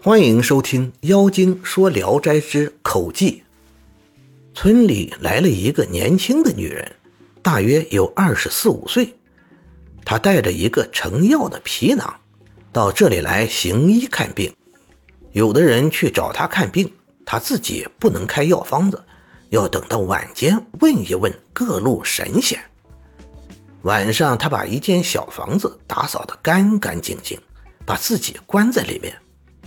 [0.00, 3.42] 欢迎收听《妖精说聊斋之口技》。
[4.54, 6.94] 村里来了一个年轻的女人，
[7.42, 9.12] 大约有二十四五岁。
[10.04, 12.14] 她带着一个盛药的皮囊，
[12.72, 14.54] 到这里来行医看病。
[15.32, 16.88] 有的人去找她看病，
[17.26, 19.02] 她自己不能开药方子，
[19.48, 22.56] 要等到晚间问一问各路神仙。
[23.82, 27.36] 晚上，她把一间小房子打扫得干干净净，
[27.84, 29.12] 把自己关在里面。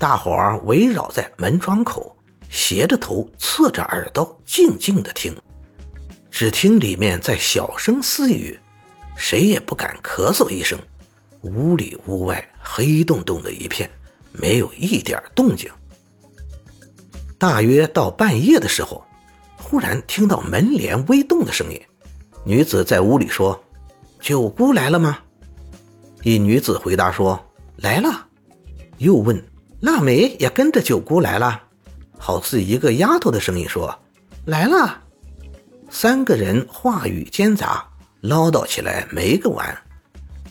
[0.02, 2.18] 大伙儿围绕在门窗口，
[2.50, 5.32] 斜着头，侧着耳朵，静静地听。
[6.32, 8.60] 只听里面在小声私语，
[9.16, 10.76] 谁也不敢咳嗽一声。
[11.42, 13.88] 屋里屋外黑洞洞的一片，
[14.32, 15.70] 没有一点动静。
[17.38, 19.06] 大约到半夜的时候，
[19.56, 21.80] 忽然听到门帘微动的声音。
[22.44, 23.64] 女子在屋里说
[24.20, 25.20] ：“九姑来了吗？”
[26.26, 27.40] 一女子回答说
[27.78, 28.26] ：“来了。”
[28.98, 29.40] 又问。
[29.82, 31.64] 腊梅也跟着九姑来了，
[32.18, 33.98] 好似一个丫头的声音说
[34.46, 35.02] ：“来了。”
[35.90, 37.84] 三个人话语间杂，
[38.22, 39.76] 唠叨起来没个完。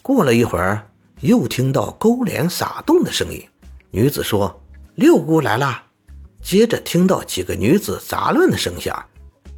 [0.03, 0.85] 过了一会儿，
[1.21, 3.41] 又听到勾帘撒动的声音。
[3.93, 4.61] 女子说
[4.97, 5.85] ：“六姑来了。”
[6.43, 9.05] 接着听到几个女子杂乱的声响。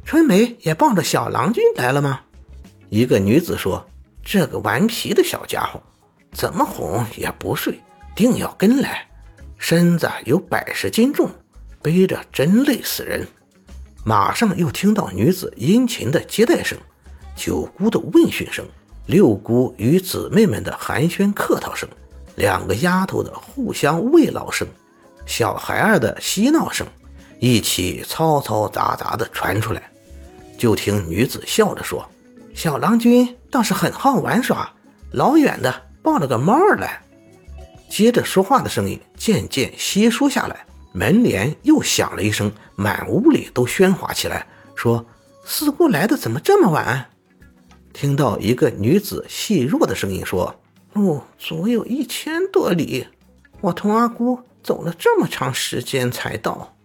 [0.05, 2.21] 春梅也抱着小郎君来了吗？
[2.89, 3.83] 一个女子说
[4.23, 5.81] ：“这个顽皮的小家伙，
[6.31, 7.79] 怎么哄也不睡，
[8.15, 9.07] 定要跟来。”
[9.65, 11.29] 身子有百十斤重，
[11.81, 13.25] 背着真累死人。
[14.03, 16.77] 马上又听到女子殷勤的接待声，
[17.33, 18.65] 九姑的问讯声，
[19.05, 21.87] 六姑与姊妹们的寒暄客套声，
[22.35, 24.67] 两个丫头的互相慰劳声，
[25.25, 26.85] 小孩儿的嬉闹声，
[27.39, 29.89] 一起嘈嘈杂杂的传出来。
[30.57, 32.05] 就听女子笑着说
[32.53, 34.69] ：“小郎君倒是很好玩耍，
[35.11, 37.01] 老远的抱了个猫儿来。”
[37.93, 44.47] 接着说话的声音渐渐稀疏下来，门帘又响了一声，满屋里都喧哗起来。
[44.73, 45.05] 说
[45.45, 47.11] ：“四姑来的怎么这么晚？”
[47.93, 50.59] 听到一个女子细弱的声音说
[50.93, 53.05] ：“路足有一千多里，
[53.61, 56.75] 我同阿姑走了这么长时间才到，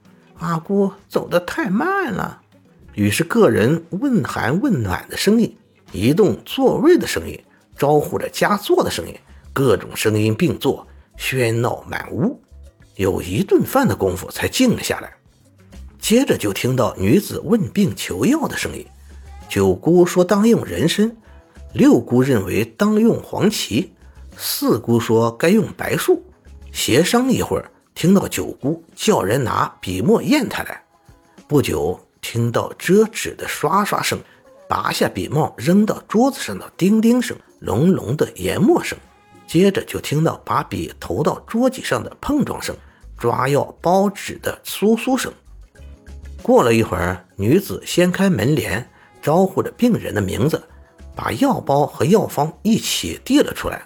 [0.41, 2.43] 阿姑走得太慢了。”
[2.93, 5.57] 于是个人问寒问暖的声音，
[5.91, 7.43] 移动座位的声音，
[7.79, 9.19] 招呼着加座的声音，
[9.55, 10.87] 各种声音并作。
[11.19, 12.41] 喧闹满屋，
[12.95, 15.13] 有一顿饭的功夫才静了下来。
[15.99, 18.87] 接着就听到女子问病求药的声音。
[19.49, 21.15] 九姑说当用人参，
[21.75, 23.93] 六姑认为当用黄芪，
[24.37, 26.23] 四姑说该用白术。
[26.71, 30.83] 协商一会儿，听到九姑叫人拿笔墨砚台来。
[31.47, 34.19] 不久，听到折纸的刷刷声，
[34.69, 38.97] 拔下笔帽扔到桌子上的叮叮声，隆隆的研墨声。
[39.49, 42.77] 接着就听到把笔投到桌几上的碰撞声，
[43.17, 45.33] 抓药包纸的酥酥声。
[46.43, 48.87] 过了一会儿，女子掀开门帘，
[49.23, 50.63] 招呼着病人的名字，
[51.17, 53.83] 把药包和药方一起递了出来。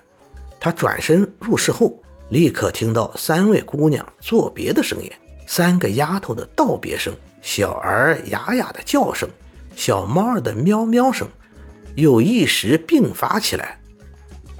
[0.58, 1.96] 她转身入室后，
[2.30, 5.10] 立刻听到三位姑娘作别的声音，
[5.46, 9.28] 三个丫头的道别声，小儿哑哑的叫声，
[9.76, 11.28] 小猫儿的喵喵声，
[11.94, 13.78] 又一时并发起来。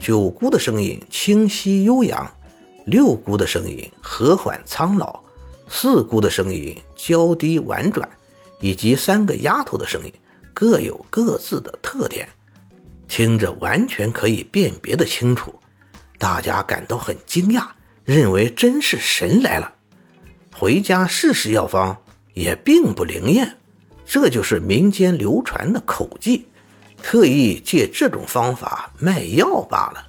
[0.02, 2.28] 九姑的声音清晰悠扬，
[2.86, 5.22] 六姑的声音和缓苍老，
[5.68, 8.08] 四姑的声音娇低婉转，
[8.58, 10.12] 以及三个丫头的声音
[10.52, 12.28] 各有各自的特点，
[13.06, 15.54] 听着完全可以辨别的清楚。
[16.18, 17.68] 大家感到很惊讶，
[18.04, 19.72] 认为真是神来了。
[20.52, 21.96] 回家试试药方，
[22.34, 23.56] 也并不灵验。
[24.04, 26.48] 这就是民间流传的口技。
[27.02, 30.06] 特意借这种方法卖药罢了，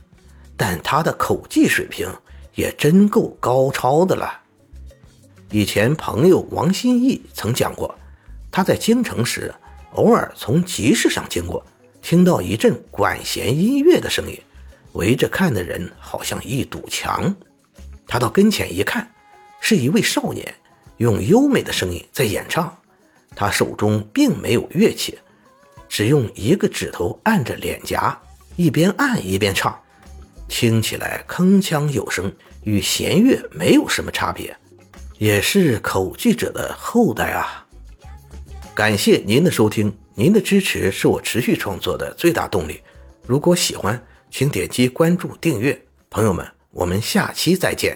[0.56, 2.08] 但他的口技水平
[2.54, 4.42] 也真够高超的了。
[5.50, 7.94] 以前朋友王新义曾讲过，
[8.52, 9.54] 他在京城时，
[9.94, 11.66] 偶尔从集市上经过，
[12.02, 14.40] 听到一阵管弦音乐的声音，
[14.94, 17.36] 围着看的人好像一堵墙。
[18.08, 19.12] 他到跟前一看，
[19.60, 20.54] 是一位少年
[20.98, 22.78] 用优美的声音在演唱，
[23.36, 25.18] 他手中并没有乐器。
[25.94, 28.20] 只用一个指头按着脸颊，
[28.56, 29.80] 一边按一边唱，
[30.48, 34.58] 听起来铿锵有声，与弦乐没有什么差别，
[35.20, 37.64] 也是口技者的后代啊！
[38.74, 42.82] 感谢您的收听，您的支持是我持续创作的最大动力。
[43.28, 45.80] 如果喜欢，请点击关注订阅。
[46.10, 47.96] 朋友们，我们下期再见。